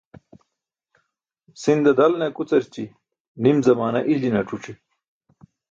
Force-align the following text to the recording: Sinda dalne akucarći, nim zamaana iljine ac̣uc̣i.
Sinda 1.63 1.93
dalne 1.99 2.31
akucarći, 2.31 2.85
nim 3.43 3.57
zamaana 3.69 4.01
iljine 4.13 4.39
ac̣uc̣i. 4.43 4.73